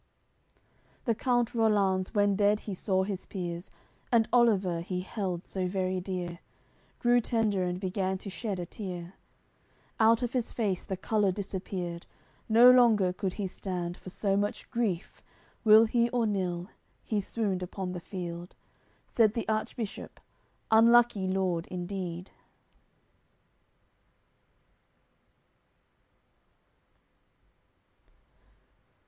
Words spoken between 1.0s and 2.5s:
CLXIV The count Rollanz, when